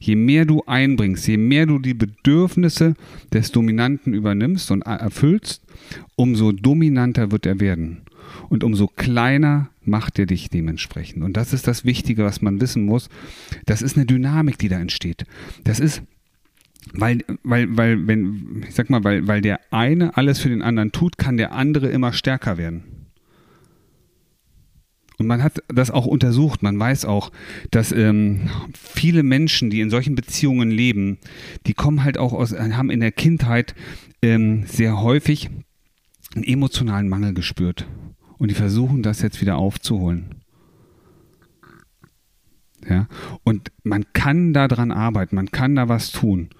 je 0.00 0.16
mehr 0.16 0.44
du 0.44 0.64
einbringst, 0.66 1.28
je 1.28 1.36
mehr 1.36 1.66
du 1.66 1.78
die 1.78 1.94
Bedürfnisse 1.94 2.94
des 3.32 3.52
Dominanten 3.52 4.12
übernimmst 4.12 4.72
und 4.72 4.82
erfüllst, 4.82 5.62
umso 6.16 6.50
dominanter 6.50 7.30
wird 7.30 7.46
er 7.46 7.60
werden. 7.60 8.05
Und 8.48 8.64
umso 8.64 8.86
kleiner 8.86 9.70
macht 9.82 10.18
er 10.18 10.26
dich 10.26 10.50
dementsprechend. 10.50 11.22
Und 11.22 11.36
das 11.36 11.52
ist 11.52 11.66
das 11.66 11.84
Wichtige, 11.84 12.24
was 12.24 12.42
man 12.42 12.60
wissen 12.60 12.84
muss. 12.84 13.08
Das 13.66 13.82
ist 13.82 13.96
eine 13.96 14.06
Dynamik, 14.06 14.58
die 14.58 14.68
da 14.68 14.78
entsteht. 14.78 15.24
Das 15.64 15.80
ist, 15.80 16.02
weil, 16.92 17.24
weil, 17.42 17.76
weil, 17.76 18.06
wenn, 18.06 18.64
ich 18.68 18.74
sag 18.74 18.90
mal, 18.90 19.04
weil, 19.04 19.26
weil 19.26 19.40
der 19.40 19.60
eine 19.70 20.16
alles 20.16 20.38
für 20.38 20.48
den 20.48 20.62
anderen 20.62 20.92
tut, 20.92 21.18
kann 21.18 21.36
der 21.36 21.52
andere 21.52 21.88
immer 21.88 22.12
stärker 22.12 22.58
werden. 22.58 22.84
Und 25.18 25.26
man 25.26 25.42
hat 25.42 25.62
das 25.68 25.90
auch 25.90 26.06
untersucht. 26.06 26.62
Man 26.62 26.78
weiß 26.78 27.06
auch, 27.06 27.32
dass 27.70 27.90
ähm, 27.90 28.50
viele 28.74 29.22
Menschen, 29.22 29.70
die 29.70 29.80
in 29.80 29.88
solchen 29.88 30.14
Beziehungen 30.14 30.70
leben, 30.70 31.18
die 31.66 31.74
kommen 31.74 32.04
halt 32.04 32.18
auch 32.18 32.32
aus, 32.32 32.52
haben 32.52 32.90
in 32.90 33.00
der 33.00 33.12
Kindheit 33.12 33.74
ähm, 34.20 34.64
sehr 34.66 35.00
häufig 35.00 35.48
einen 36.36 36.44
emotionalen 36.44 37.08
Mangel 37.08 37.34
gespürt. 37.34 37.86
Und 38.38 38.50
die 38.50 38.54
versuchen 38.54 39.02
das 39.02 39.22
jetzt 39.22 39.40
wieder 39.40 39.56
aufzuholen. 39.56 40.36
Ja, 42.88 43.08
und 43.42 43.72
man 43.82 44.04
kann 44.12 44.52
da 44.52 44.68
dran 44.68 44.92
arbeiten, 44.92 45.34
man 45.34 45.50
kann 45.50 45.74
da 45.74 45.88
was 45.88 46.12
tun. 46.12 46.50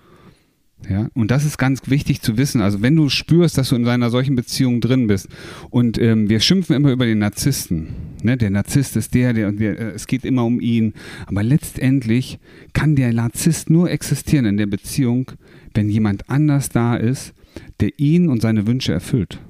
Ja, 0.88 1.08
und 1.14 1.30
das 1.30 1.44
ist 1.44 1.58
ganz 1.58 1.88
wichtig 1.88 2.20
zu 2.20 2.36
wissen. 2.36 2.60
Also 2.60 2.82
wenn 2.82 2.96
du 2.96 3.08
spürst, 3.08 3.58
dass 3.58 3.70
du 3.70 3.76
in 3.76 3.86
einer 3.86 4.10
solchen 4.10 4.36
Beziehung 4.36 4.80
drin 4.80 5.06
bist 5.06 5.28
und 5.70 5.98
ähm, 5.98 6.28
wir 6.28 6.40
schimpfen 6.40 6.76
immer 6.76 6.90
über 6.90 7.06
den 7.06 7.18
Narzissten. 7.18 7.88
Ne? 8.22 8.36
Der 8.36 8.50
Narzisst 8.50 8.96
ist 8.96 9.14
der, 9.14 9.32
der, 9.32 9.52
der, 9.52 9.78
äh, 9.78 9.90
es 9.94 10.06
geht 10.06 10.24
immer 10.24 10.44
um 10.44 10.60
ihn. 10.60 10.94
Aber 11.26 11.42
letztendlich 11.42 12.38
kann 12.72 12.94
der 12.94 13.12
Narzisst 13.12 13.70
nur 13.70 13.90
existieren 13.90 14.46
in 14.46 14.58
der 14.58 14.66
Beziehung, 14.66 15.32
wenn 15.74 15.88
jemand 15.88 16.28
anders 16.28 16.68
da 16.68 16.94
ist, 16.94 17.32
der 17.80 17.98
ihn 17.98 18.28
und 18.28 18.42
seine 18.42 18.66
Wünsche 18.66 18.92
erfüllt. 18.92 19.40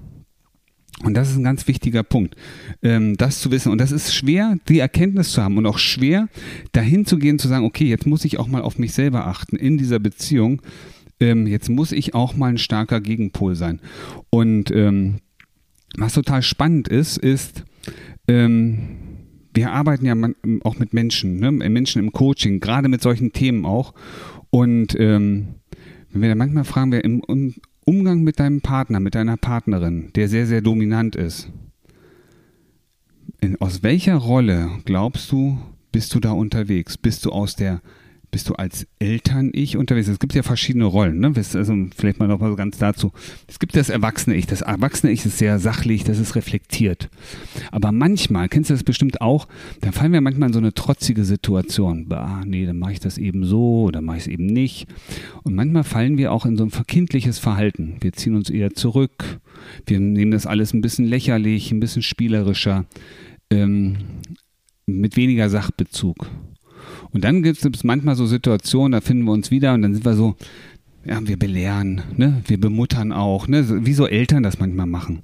Und 1.02 1.14
das 1.14 1.30
ist 1.30 1.36
ein 1.36 1.44
ganz 1.44 1.68
wichtiger 1.68 2.02
Punkt, 2.02 2.36
ähm, 2.82 3.16
das 3.16 3.40
zu 3.40 3.50
wissen. 3.50 3.70
Und 3.70 3.80
das 3.80 3.92
ist 3.92 4.14
schwer, 4.14 4.56
die 4.68 4.78
Erkenntnis 4.78 5.30
zu 5.32 5.42
haben 5.42 5.58
und 5.58 5.66
auch 5.66 5.78
schwer, 5.78 6.28
dahin 6.72 7.04
zu 7.04 7.18
gehen, 7.18 7.38
zu 7.38 7.48
sagen, 7.48 7.66
okay, 7.66 7.84
jetzt 7.84 8.06
muss 8.06 8.24
ich 8.24 8.38
auch 8.38 8.48
mal 8.48 8.62
auf 8.62 8.78
mich 8.78 8.94
selber 8.94 9.26
achten 9.26 9.56
in 9.56 9.76
dieser 9.76 9.98
Beziehung. 9.98 10.62
Ähm, 11.20 11.46
jetzt 11.46 11.68
muss 11.68 11.92
ich 11.92 12.14
auch 12.14 12.34
mal 12.34 12.48
ein 12.48 12.58
starker 12.58 13.00
Gegenpol 13.00 13.54
sein. 13.54 13.80
Und 14.30 14.70
ähm, 14.70 15.16
was 15.98 16.14
total 16.14 16.42
spannend 16.42 16.88
ist, 16.88 17.16
ist, 17.16 17.64
wir 18.28 19.72
arbeiten 19.72 20.04
ja 20.04 20.14
auch 20.64 20.78
mit 20.80 20.92
Menschen, 20.92 21.38
ne? 21.38 21.52
Menschen 21.52 22.02
im 22.02 22.12
Coaching, 22.12 22.58
gerade 22.58 22.88
mit 22.88 23.00
solchen 23.00 23.32
Themen 23.32 23.64
auch. 23.64 23.94
Und 24.50 24.94
wenn 26.16 26.22
wir 26.22 26.28
da 26.28 26.34
manchmal 26.34 26.64
fragen, 26.64 26.92
wir 26.92 27.04
im, 27.04 27.22
Umgang 27.88 28.22
mit 28.22 28.40
deinem 28.40 28.62
Partner, 28.62 28.98
mit 28.98 29.14
deiner 29.14 29.36
Partnerin, 29.36 30.10
der 30.16 30.28
sehr, 30.28 30.46
sehr 30.46 30.60
dominant 30.60 31.14
ist. 31.14 31.52
In, 33.40 33.60
aus 33.60 33.84
welcher 33.84 34.16
Rolle 34.16 34.70
glaubst 34.84 35.30
du, 35.30 35.56
bist 35.92 36.12
du 36.12 36.18
da 36.18 36.32
unterwegs? 36.32 36.98
Bist 36.98 37.24
du 37.24 37.30
aus 37.30 37.54
der 37.54 37.80
bist 38.36 38.50
du 38.50 38.54
als 38.56 38.86
Eltern-Ich 38.98 39.78
unterwegs? 39.78 40.08
Es 40.08 40.18
gibt 40.18 40.34
ja 40.34 40.42
verschiedene 40.42 40.84
Rollen, 40.84 41.20
ne? 41.20 41.32
Also 41.34 41.74
vielleicht 41.96 42.18
mal 42.18 42.28
noch 42.28 42.38
mal 42.38 42.54
ganz 42.54 42.76
dazu. 42.76 43.10
Es 43.46 43.58
gibt 43.58 43.74
das 43.76 43.88
Erwachsene-Ich. 43.88 44.44
Das 44.44 44.60
Erwachsene-Ich 44.60 45.24
ist 45.24 45.38
sehr 45.38 45.58
sachlich, 45.58 46.04
das 46.04 46.18
ist 46.18 46.34
reflektiert. 46.34 47.08
Aber 47.72 47.92
manchmal, 47.92 48.50
kennst 48.50 48.68
du 48.68 48.74
das 48.74 48.84
bestimmt 48.84 49.22
auch, 49.22 49.48
da 49.80 49.90
fallen 49.90 50.12
wir 50.12 50.20
manchmal 50.20 50.50
in 50.50 50.52
so 50.52 50.58
eine 50.58 50.74
trotzige 50.74 51.24
Situation. 51.24 52.08
Bah, 52.08 52.42
nee, 52.44 52.66
dann 52.66 52.78
mache 52.78 52.92
ich 52.92 53.00
das 53.00 53.16
eben 53.16 53.42
so 53.46 53.84
oder 53.84 54.02
mache 54.02 54.18
ich 54.18 54.24
es 54.24 54.28
eben 54.28 54.44
nicht. 54.44 54.86
Und 55.42 55.54
manchmal 55.54 55.84
fallen 55.84 56.18
wir 56.18 56.30
auch 56.30 56.44
in 56.44 56.58
so 56.58 56.64
ein 56.64 56.70
verkindliches 56.70 57.38
Verhalten. 57.38 57.96
Wir 58.02 58.12
ziehen 58.12 58.36
uns 58.36 58.50
eher 58.50 58.74
zurück. 58.74 59.40
Wir 59.86 59.98
nehmen 59.98 60.32
das 60.32 60.44
alles 60.44 60.74
ein 60.74 60.82
bisschen 60.82 61.06
lächerlich, 61.06 61.72
ein 61.72 61.80
bisschen 61.80 62.02
spielerischer, 62.02 62.84
ähm, 63.48 63.96
mit 64.84 65.16
weniger 65.16 65.48
Sachbezug. 65.48 66.28
Und 67.16 67.24
dann 67.24 67.42
gibt 67.42 67.64
es 67.64 67.82
manchmal 67.82 68.14
so 68.14 68.26
Situationen, 68.26 68.92
da 68.92 69.00
finden 69.00 69.24
wir 69.24 69.32
uns 69.32 69.50
wieder 69.50 69.72
und 69.72 69.80
dann 69.80 69.94
sind 69.94 70.04
wir 70.04 70.12
so, 70.12 70.36
ja, 71.02 71.26
wir 71.26 71.38
belehren, 71.38 72.02
ne? 72.14 72.42
wir 72.46 72.60
bemuttern 72.60 73.10
auch, 73.10 73.48
ne? 73.48 73.86
wie 73.86 73.94
so 73.94 74.06
Eltern 74.06 74.42
das 74.42 74.58
manchmal 74.58 74.84
machen. 74.84 75.22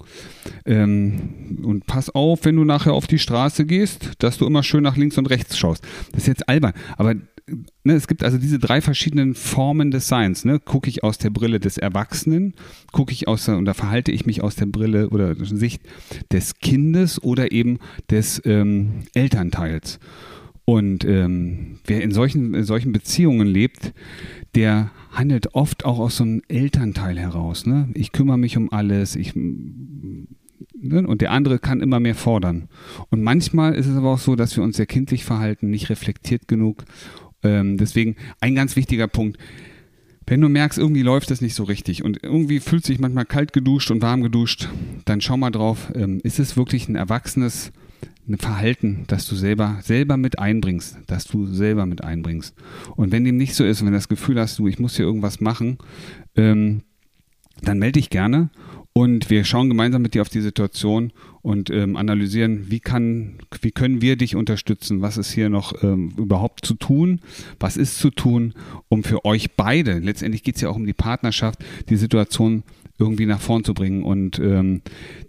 Ähm, 0.65 1.59
und 1.61 1.85
pass 1.85 2.09
auf, 2.09 2.45
wenn 2.45 2.55
du 2.55 2.63
nachher 2.63 2.93
auf 2.93 3.05
die 3.05 3.19
Straße 3.19 3.67
gehst, 3.67 4.13
dass 4.17 4.39
du 4.39 4.47
immer 4.47 4.63
schön 4.63 4.81
nach 4.81 4.97
links 4.97 5.19
und 5.19 5.29
rechts 5.29 5.55
schaust. 5.55 5.83
Das 6.13 6.23
ist 6.23 6.27
jetzt 6.27 6.49
albern, 6.49 6.73
aber 6.97 7.13
ne, 7.13 7.93
es 7.93 8.07
gibt 8.07 8.23
also 8.23 8.39
diese 8.39 8.57
drei 8.57 8.81
verschiedenen 8.81 9.35
Formen 9.35 9.91
des 9.91 10.07
Seins. 10.07 10.45
Ne? 10.45 10.59
Gucke 10.59 10.89
ich 10.89 11.03
aus 11.03 11.19
der 11.19 11.29
Brille 11.29 11.59
des 11.59 11.77
Erwachsenen, 11.77 12.55
gucke 12.91 13.11
ich 13.11 13.27
aus 13.27 13.45
der, 13.45 13.61
da 13.61 13.75
verhalte 13.75 14.11
ich 14.11 14.25
mich 14.25 14.41
aus 14.41 14.55
der 14.55 14.65
Brille 14.65 15.09
oder 15.09 15.35
Sicht 15.45 15.83
des 16.31 16.55
Kindes 16.55 17.21
oder 17.21 17.51
eben 17.51 17.77
des 18.09 18.41
ähm, 18.45 19.03
Elternteils. 19.13 19.99
Und 20.65 21.03
ähm, 21.03 21.79
wer 21.85 22.01
in 22.01 22.11
solchen, 22.11 22.53
in 22.53 22.63
solchen 22.63 22.93
Beziehungen 22.93 23.47
lebt, 23.47 23.93
der 24.55 24.91
handelt 25.11 25.55
oft 25.55 25.85
auch 25.85 25.99
aus 25.99 26.17
so 26.17 26.23
einem 26.23 26.41
Elternteil 26.47 27.19
heraus. 27.19 27.65
Ne? 27.65 27.89
Ich 27.93 28.11
kümmere 28.11 28.37
mich 28.37 28.55
um 28.55 28.71
alles, 28.71 29.15
ich 29.15 29.35
ne? 29.35 31.07
und 31.07 31.21
der 31.21 31.31
andere 31.31 31.59
kann 31.59 31.81
immer 31.81 31.99
mehr 31.99 32.15
fordern. 32.15 32.69
Und 33.09 33.21
manchmal 33.23 33.75
ist 33.75 33.87
es 33.87 33.97
aber 33.97 34.13
auch 34.13 34.19
so, 34.19 34.35
dass 34.35 34.55
wir 34.55 34.63
uns 34.63 34.77
sehr 34.77 34.85
kindlich 34.85 35.25
verhalten, 35.25 35.69
nicht 35.69 35.89
reflektiert 35.89 36.47
genug. 36.47 36.85
Ähm, 37.43 37.77
deswegen 37.77 38.15
ein 38.39 38.55
ganz 38.55 38.75
wichtiger 38.75 39.07
Punkt. 39.07 39.37
Wenn 40.25 40.39
du 40.39 40.47
merkst, 40.47 40.79
irgendwie 40.79 41.01
läuft 41.01 41.31
es 41.31 41.41
nicht 41.41 41.53
so 41.53 41.65
richtig 41.65 42.03
und 42.03 42.23
irgendwie 42.23 42.61
fühlt 42.61 42.85
sich 42.85 42.99
manchmal 42.99 43.25
kalt 43.25 43.51
geduscht 43.51 43.91
und 43.91 44.01
warm 44.01 44.21
geduscht, 44.21 44.69
dann 45.03 45.19
schau 45.19 45.35
mal 45.35 45.51
drauf, 45.51 45.91
ähm, 45.95 46.21
ist 46.23 46.39
es 46.39 46.55
wirklich 46.55 46.87
ein 46.87 46.95
erwachsenes 46.95 47.73
ein 48.27 48.37
Verhalten, 48.37 49.03
das 49.07 49.27
du 49.27 49.35
selber, 49.35 49.79
selber 49.81 50.17
mit 50.17 50.39
einbringst, 50.39 50.97
dass 51.07 51.25
du 51.25 51.45
selber 51.45 51.85
mit 51.85 52.03
einbringst. 52.03 52.55
Und 52.95 53.11
wenn 53.11 53.25
dem 53.25 53.37
nicht 53.37 53.55
so 53.55 53.65
ist, 53.65 53.81
wenn 53.81 53.91
du 53.91 53.97
das 53.97 54.07
Gefühl 54.07 54.39
hast, 54.39 54.59
du, 54.59 54.67
ich 54.67 54.79
muss 54.79 54.95
hier 54.95 55.05
irgendwas 55.05 55.41
machen, 55.41 55.77
ähm, 56.35 56.83
dann 57.61 57.79
melde 57.79 57.99
dich 57.99 58.09
gerne 58.09 58.49
und 58.93 59.29
wir 59.29 59.43
schauen 59.43 59.69
gemeinsam 59.69 60.01
mit 60.01 60.13
dir 60.13 60.21
auf 60.21 60.29
die 60.29 60.41
Situation 60.41 61.11
und 61.41 61.69
ähm, 61.71 61.95
analysieren, 61.95 62.69
wie, 62.69 62.79
kann, 62.79 63.39
wie 63.61 63.71
können 63.71 64.01
wir 64.01 64.15
dich 64.15 64.35
unterstützen, 64.35 65.01
was 65.01 65.17
ist 65.17 65.31
hier 65.31 65.49
noch 65.49 65.83
ähm, 65.83 66.13
überhaupt 66.17 66.65
zu 66.65 66.75
tun, 66.75 67.19
was 67.59 67.75
ist 67.75 67.97
zu 67.97 68.11
tun, 68.11 68.53
um 68.89 69.03
für 69.03 69.25
euch 69.25 69.51
beide, 69.55 69.99
letztendlich 69.99 70.43
geht 70.43 70.55
es 70.55 70.61
ja 70.61 70.69
auch 70.69 70.75
um 70.75 70.85
die 70.85 70.93
Partnerschaft, 70.93 71.63
die 71.89 71.97
Situation 71.97 72.63
irgendwie 73.03 73.25
nach 73.25 73.41
vorn 73.41 73.63
zu 73.63 73.73
bringen. 73.73 74.03
Und 74.03 74.39
ähm, 74.39 74.81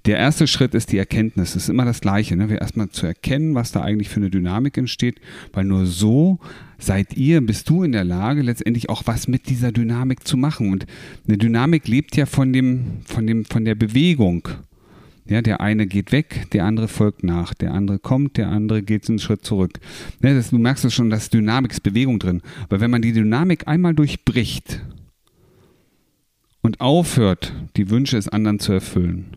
der 0.06 0.18
erste 0.18 0.46
Schritt 0.46 0.74
ist 0.74 0.92
die 0.92 0.98
Erkenntnis. 0.98 1.50
Es 1.50 1.64
ist 1.64 1.68
immer 1.68 1.84
das 1.84 2.00
Gleiche. 2.00 2.36
Ne? 2.36 2.48
Erstmal 2.56 2.88
zu 2.90 3.06
erkennen, 3.06 3.54
was 3.54 3.72
da 3.72 3.82
eigentlich 3.82 4.08
für 4.08 4.20
eine 4.20 4.30
Dynamik 4.30 4.78
entsteht, 4.78 5.20
weil 5.52 5.64
nur 5.64 5.86
so 5.86 6.38
seid 6.78 7.16
ihr, 7.16 7.40
bist 7.40 7.68
du 7.68 7.82
in 7.82 7.92
der 7.92 8.04
Lage, 8.04 8.42
letztendlich 8.42 8.88
auch 8.88 9.02
was 9.06 9.28
mit 9.28 9.48
dieser 9.48 9.72
Dynamik 9.72 10.26
zu 10.26 10.36
machen. 10.36 10.70
Und 10.70 10.86
eine 11.26 11.38
Dynamik 11.38 11.88
lebt 11.88 12.16
ja 12.16 12.26
von 12.26 12.52
dem, 12.52 13.00
von 13.04 13.26
dem, 13.26 13.44
von 13.44 13.64
der 13.64 13.74
Bewegung. 13.74 14.48
Ja, 15.26 15.40
der 15.40 15.62
eine 15.62 15.86
geht 15.86 16.12
weg, 16.12 16.48
der 16.52 16.66
andere 16.66 16.86
folgt 16.86 17.24
nach, 17.24 17.54
der 17.54 17.72
andere 17.72 17.98
kommt, 17.98 18.36
der 18.36 18.50
andere 18.50 18.82
geht 18.82 19.08
einen 19.08 19.18
Schritt 19.18 19.42
zurück. 19.42 19.80
Ja, 20.22 20.34
das, 20.34 20.50
du 20.50 20.58
merkst 20.58 20.84
es 20.84 20.92
schon, 20.92 21.08
dass 21.08 21.30
Dynamik 21.30 21.72
ist 21.72 21.82
Bewegung 21.82 22.18
drin. 22.18 22.42
Aber 22.64 22.80
wenn 22.80 22.90
man 22.90 23.00
die 23.00 23.14
Dynamik 23.14 23.66
einmal 23.66 23.94
durchbricht, 23.94 24.82
und 26.64 26.80
aufhört, 26.80 27.52
die 27.76 27.90
Wünsche 27.90 28.16
des 28.16 28.30
anderen 28.30 28.58
zu 28.58 28.72
erfüllen 28.72 29.36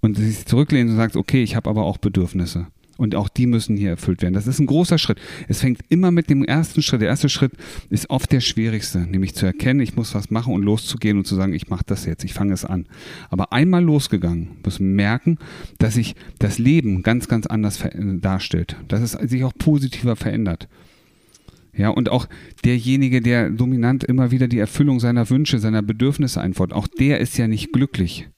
und 0.00 0.16
sich 0.16 0.44
zurücklehnt 0.46 0.90
und 0.90 0.96
sagt, 0.96 1.14
okay, 1.14 1.44
ich 1.44 1.54
habe 1.54 1.70
aber 1.70 1.84
auch 1.84 1.96
Bedürfnisse 1.96 2.66
und 2.96 3.14
auch 3.14 3.28
die 3.28 3.46
müssen 3.46 3.76
hier 3.76 3.90
erfüllt 3.90 4.20
werden. 4.20 4.34
Das 4.34 4.48
ist 4.48 4.58
ein 4.58 4.66
großer 4.66 4.98
Schritt. 4.98 5.20
Es 5.46 5.60
fängt 5.60 5.82
immer 5.90 6.10
mit 6.10 6.28
dem 6.30 6.42
ersten 6.42 6.82
Schritt. 6.82 7.02
Der 7.02 7.08
erste 7.08 7.28
Schritt 7.28 7.52
ist 7.88 8.10
oft 8.10 8.32
der 8.32 8.40
schwierigste, 8.40 8.98
nämlich 8.98 9.36
zu 9.36 9.46
erkennen, 9.46 9.78
ich 9.78 9.94
muss 9.94 10.12
was 10.16 10.32
machen 10.32 10.52
und 10.52 10.64
loszugehen 10.64 11.18
und 11.18 11.24
zu 11.24 11.36
sagen, 11.36 11.54
ich 11.54 11.68
mache 11.68 11.84
das 11.86 12.04
jetzt, 12.04 12.24
ich 12.24 12.34
fange 12.34 12.52
es 12.52 12.64
an. 12.64 12.86
Aber 13.30 13.52
einmal 13.52 13.84
losgegangen, 13.84 14.56
muss 14.64 14.80
merken, 14.80 15.38
dass 15.78 15.94
sich 15.94 16.16
das 16.40 16.58
Leben 16.58 17.04
ganz, 17.04 17.28
ganz 17.28 17.46
anders 17.46 17.78
darstellt, 18.20 18.74
dass 18.88 19.02
es 19.02 19.12
sich 19.30 19.44
auch 19.44 19.54
positiver 19.56 20.16
verändert. 20.16 20.68
Ja, 21.76 21.88
und 21.88 22.08
auch 22.08 22.28
derjenige, 22.64 23.20
der 23.20 23.50
dominant 23.50 24.04
immer 24.04 24.30
wieder 24.30 24.46
die 24.46 24.58
Erfüllung 24.58 25.00
seiner 25.00 25.28
Wünsche, 25.28 25.58
seiner 25.58 25.82
Bedürfnisse 25.82 26.40
einfordert, 26.40 26.76
auch 26.76 26.86
der 26.86 27.20
ist 27.20 27.36
ja 27.36 27.48
nicht 27.48 27.72
glücklich. 27.72 28.28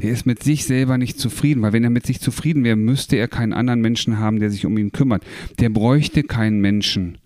Der 0.00 0.10
ist 0.10 0.24
mit 0.24 0.42
sich 0.42 0.64
selber 0.64 0.98
nicht 0.98 1.18
zufrieden, 1.18 1.62
weil 1.62 1.72
wenn 1.72 1.84
er 1.84 1.90
mit 1.90 2.06
sich 2.06 2.20
zufrieden 2.20 2.64
wäre, 2.64 2.76
müsste 2.76 3.16
er 3.16 3.28
keinen 3.28 3.52
anderen 3.52 3.80
Menschen 3.80 4.18
haben, 4.18 4.40
der 4.40 4.50
sich 4.50 4.66
um 4.66 4.76
ihn 4.78 4.92
kümmert. 4.92 5.24
Der 5.60 5.68
bräuchte 5.68 6.22
keinen 6.22 6.60
Menschen, 6.60 7.18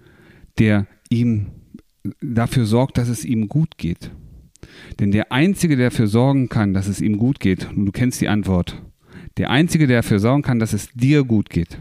der 0.59 0.87
ihm 1.09 1.47
dafür 2.21 2.67
sorgt, 2.67 2.99
dass 2.99 3.09
es 3.09 3.25
ihm 3.25 3.49
gut 3.49 3.79
geht. 3.79 4.11
Denn 4.99 5.13
der 5.13 5.33
Einzige, 5.33 5.77
der 5.77 5.91
dafür 5.91 6.09
sorgen 6.09 6.49
kann, 6.49 6.75
dass 6.75 6.89
es 6.89 7.01
ihm 7.01 7.19
gut 7.19 7.41
geht, 7.41 7.71
und 7.71 7.87
du 7.87 7.93
kennst 7.93 8.21
die 8.21 8.29
Antwort, 8.29 8.83
der 9.37 9.51
Einzige, 9.51 9.87
der 9.87 9.99
dafür 9.99 10.19
sorgen 10.19 10.43
kann, 10.43 10.59
dass 10.59 10.73
es 10.73 10.91
dir 10.93 11.25
gut 11.25 11.51
geht, 11.51 11.79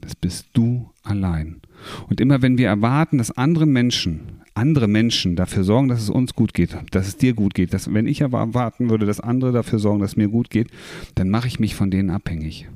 das 0.00 0.14
bist 0.14 0.48
du 0.52 0.90
allein. 1.02 1.60
Und 2.08 2.20
immer 2.20 2.42
wenn 2.42 2.58
wir 2.58 2.68
erwarten, 2.68 3.18
dass 3.18 3.36
andere 3.36 3.66
Menschen, 3.66 4.20
andere 4.54 4.88
Menschen 4.88 5.36
dafür 5.36 5.64
sorgen, 5.64 5.88
dass 5.88 6.02
es 6.02 6.10
uns 6.10 6.34
gut 6.34 6.54
geht, 6.54 6.76
dass 6.90 7.08
es 7.08 7.16
dir 7.16 7.34
gut 7.34 7.54
geht, 7.54 7.74
dass 7.74 7.92
wenn 7.92 8.06
ich 8.06 8.20
erwarten 8.20 8.90
würde, 8.90 9.06
dass 9.06 9.20
andere 9.20 9.52
dafür 9.52 9.78
sorgen, 9.78 10.00
dass 10.00 10.12
es 10.12 10.16
mir 10.16 10.28
gut 10.28 10.50
geht, 10.50 10.68
dann 11.14 11.30
mache 11.30 11.48
ich 11.48 11.58
mich 11.58 11.74
von 11.74 11.90
denen 11.90 12.10
abhängig. 12.10 12.68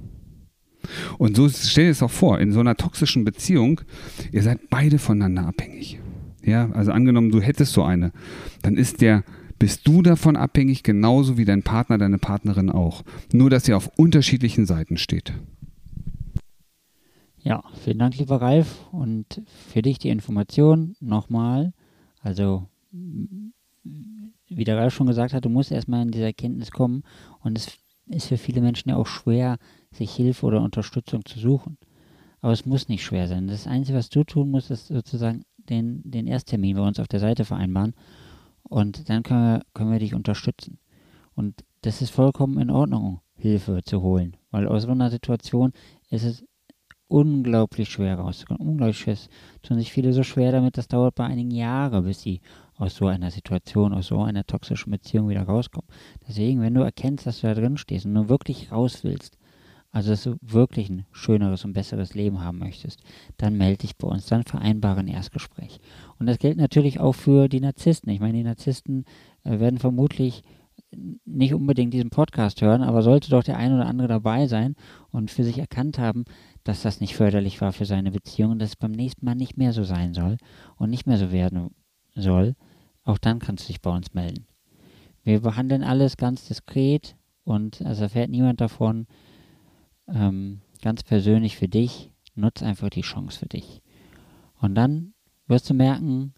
Und 1.18 1.36
so 1.36 1.48
stell 1.48 1.84
dir 1.84 1.90
es 1.90 2.02
auch 2.02 2.10
vor, 2.10 2.40
in 2.40 2.52
so 2.52 2.60
einer 2.60 2.76
toxischen 2.76 3.24
Beziehung, 3.24 3.80
ihr 4.32 4.42
seid 4.42 4.70
beide 4.70 4.98
voneinander 4.98 5.46
abhängig. 5.46 6.00
Ja, 6.42 6.70
also 6.72 6.92
angenommen, 6.92 7.30
du 7.30 7.40
hättest 7.40 7.72
so 7.72 7.82
eine, 7.82 8.12
dann 8.62 8.76
ist 8.76 9.00
der, 9.00 9.24
bist 9.58 9.86
du 9.86 10.02
davon 10.02 10.36
abhängig, 10.36 10.82
genauso 10.82 11.36
wie 11.36 11.44
dein 11.44 11.62
Partner, 11.62 11.98
deine 11.98 12.18
Partnerin 12.18 12.70
auch. 12.70 13.02
Nur, 13.32 13.50
dass 13.50 13.68
ihr 13.68 13.76
auf 13.76 13.90
unterschiedlichen 13.96 14.66
Seiten 14.66 14.96
steht. 14.96 15.34
Ja, 17.42 17.62
vielen 17.84 17.98
Dank, 17.98 18.18
lieber 18.18 18.40
Ralf. 18.40 18.88
Und 18.92 19.42
für 19.46 19.82
dich 19.82 19.98
die 19.98 20.08
Information 20.08 20.96
nochmal. 21.00 21.72
Also, 22.20 22.66
wie 24.48 24.64
der 24.64 24.76
Ralf 24.76 24.94
schon 24.94 25.06
gesagt 25.06 25.32
hat, 25.32 25.44
du 25.44 25.48
musst 25.48 25.70
erstmal 25.70 26.02
in 26.02 26.10
diese 26.10 26.24
Erkenntnis 26.24 26.70
kommen. 26.70 27.04
Und 27.40 27.56
es 27.58 27.78
ist 28.06 28.26
für 28.26 28.38
viele 28.38 28.60
Menschen 28.60 28.90
ja 28.90 28.96
auch 28.96 29.06
schwer, 29.06 29.58
sich 29.92 30.12
Hilfe 30.12 30.46
oder 30.46 30.62
Unterstützung 30.62 31.24
zu 31.24 31.38
suchen. 31.38 31.78
Aber 32.40 32.52
es 32.52 32.66
muss 32.66 32.88
nicht 32.88 33.04
schwer 33.04 33.28
sein. 33.28 33.48
Das 33.48 33.66
Einzige, 33.66 33.98
was 33.98 34.10
du 34.10 34.24
tun 34.24 34.50
musst, 34.50 34.70
ist 34.70 34.88
sozusagen 34.88 35.42
den, 35.56 36.02
den 36.04 36.26
Ersttermin 36.26 36.76
bei 36.76 36.86
uns 36.86 37.00
auf 37.00 37.08
der 37.08 37.20
Seite 37.20 37.44
vereinbaren. 37.44 37.94
Und 38.62 39.08
dann 39.08 39.22
können 39.22 39.42
wir, 39.42 39.62
können 39.74 39.92
wir 39.92 39.98
dich 39.98 40.14
unterstützen. 40.14 40.78
Und 41.34 41.64
das 41.82 42.02
ist 42.02 42.10
vollkommen 42.10 42.58
in 42.58 42.70
Ordnung, 42.70 43.20
Hilfe 43.36 43.82
zu 43.84 44.02
holen. 44.02 44.36
Weil 44.50 44.66
aus 44.66 44.82
so 44.84 44.90
einer 44.90 45.10
Situation 45.10 45.72
ist 46.10 46.24
es 46.24 46.44
unglaublich 47.08 47.88
schwer 47.88 48.18
rauszukommen. 48.18 48.66
Unglaublich 48.66 48.98
schwer. 48.98 49.14
Es 49.14 49.28
tun 49.62 49.78
sich 49.78 49.92
viele 49.92 50.12
so 50.12 50.22
schwer 50.22 50.52
damit, 50.52 50.78
das 50.78 50.88
dauert 50.88 51.14
bei 51.14 51.24
einigen 51.24 51.50
Jahren, 51.50 52.04
bis 52.04 52.20
sie 52.20 52.40
aus 52.76 52.96
so 52.96 53.06
einer 53.06 53.30
Situation, 53.30 53.92
aus 53.92 54.08
so 54.08 54.22
einer 54.22 54.44
toxischen 54.44 54.92
Beziehung 54.92 55.28
wieder 55.28 55.42
rauskommen. 55.42 55.88
Deswegen, 56.28 56.60
wenn 56.60 56.74
du 56.74 56.82
erkennst, 56.82 57.26
dass 57.26 57.40
du 57.40 57.48
da 57.48 57.54
drin 57.54 57.76
stehst 57.76 58.06
und 58.06 58.14
du 58.14 58.28
wirklich 58.28 58.70
raus 58.70 59.02
willst, 59.02 59.36
also 59.90 60.10
dass 60.10 60.22
du 60.24 60.36
wirklich 60.42 60.90
ein 60.90 61.06
schöneres 61.12 61.64
und 61.64 61.72
besseres 61.72 62.14
Leben 62.14 62.40
haben 62.40 62.58
möchtest, 62.58 63.00
dann 63.38 63.56
melde 63.56 63.78
dich 63.78 63.96
bei 63.96 64.06
uns, 64.06 64.26
dann 64.26 64.44
vereinbare 64.44 65.00
ein 65.00 65.08
Erstgespräch. 65.08 65.80
Und 66.18 66.26
das 66.26 66.38
gilt 66.38 66.58
natürlich 66.58 67.00
auch 67.00 67.14
für 67.14 67.48
die 67.48 67.60
Narzissten. 67.60 68.12
Ich 68.12 68.20
meine, 68.20 68.36
die 68.36 68.44
Narzissten 68.44 69.06
äh, 69.44 69.58
werden 69.58 69.78
vermutlich 69.78 70.44
nicht 71.24 71.54
unbedingt 71.54 71.92
diesen 71.92 72.10
Podcast 72.10 72.62
hören, 72.62 72.82
aber 72.82 73.02
sollte 73.02 73.30
doch 73.30 73.42
der 73.42 73.56
ein 73.58 73.74
oder 73.74 73.86
andere 73.86 74.08
dabei 74.08 74.46
sein 74.46 74.74
und 75.10 75.30
für 75.30 75.44
sich 75.44 75.58
erkannt 75.58 75.98
haben, 75.98 76.24
dass 76.64 76.82
das 76.82 77.00
nicht 77.00 77.14
förderlich 77.14 77.60
war 77.60 77.72
für 77.72 77.86
seine 77.86 78.10
Beziehung 78.10 78.52
und 78.52 78.58
dass 78.58 78.70
es 78.70 78.76
beim 78.76 78.92
nächsten 78.92 79.24
Mal 79.24 79.34
nicht 79.34 79.56
mehr 79.56 79.72
so 79.72 79.84
sein 79.84 80.14
soll 80.14 80.36
und 80.76 80.90
nicht 80.90 81.06
mehr 81.06 81.18
so 81.18 81.32
werden 81.32 81.70
soll, 82.14 82.54
auch 83.04 83.18
dann 83.18 83.38
kannst 83.38 83.64
du 83.64 83.68
dich 83.68 83.80
bei 83.80 83.90
uns 83.90 84.14
melden. 84.14 84.46
Wir 85.22 85.40
behandeln 85.40 85.82
alles 85.82 86.16
ganz 86.16 86.46
diskret 86.46 87.16
und 87.44 87.80
es 87.80 88.00
erfährt 88.00 88.30
niemand 88.30 88.60
davon. 88.60 89.06
Ähm, 90.06 90.60
ganz 90.82 91.02
persönlich 91.02 91.56
für 91.56 91.68
dich, 91.68 92.10
nutz 92.34 92.62
einfach 92.62 92.90
die 92.90 93.02
Chance 93.02 93.38
für 93.38 93.46
dich. 93.46 93.82
Und 94.60 94.74
dann 94.74 95.14
wirst 95.46 95.68
du 95.68 95.74
merken, 95.74 96.34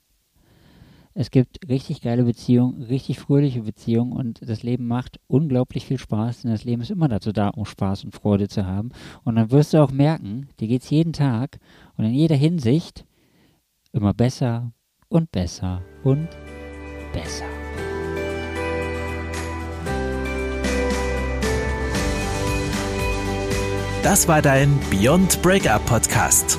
es 1.15 1.31
gibt 1.31 1.69
richtig 1.69 2.03
geile 2.03 2.25
Beziehungen, 2.25 2.83
richtig 2.83 3.19
fröhliche 3.19 3.63
Beziehungen 3.63 4.13
und 4.13 4.49
das 4.49 4.63
Leben 4.63 4.87
macht 4.87 5.21
unglaublich 5.27 5.87
viel 5.87 5.99
Spaß, 5.99 6.43
denn 6.43 6.53
das 6.53 6.65
Leben 6.65 6.83
ist 6.83 6.91
immer 6.91 7.09
dazu 7.09 7.33
da, 7.33 7.49
um 7.49 7.65
Spaß 7.65 8.05
und 8.05 8.15
Freude 8.15 8.49
zu 8.49 8.67
haben. 8.67 8.91
Und 9.25 9.37
dann 9.37 9.51
wirst 9.51 9.75
du 9.75 9.83
auch 9.83 9.91
merken, 9.91 10.49
dir 10.61 10.69
geht 10.69 10.83
es 10.83 10.91
jeden 10.91 11.13
Tag 11.13 11.59
und 11.97 12.05
in 12.05 12.15
jeder 12.15 12.37
Hinsicht 12.37 13.05
immer 13.93 14.15
besser 14.15 14.73
und 15.09 15.33
besser 15.33 15.83
und 16.05 16.29
besser. 17.13 17.47
Das 24.03 24.27
war 24.29 24.41
dein 24.41 24.79
Beyond 24.91 25.43
Breakup 25.43 25.85
Podcast. 25.85 26.59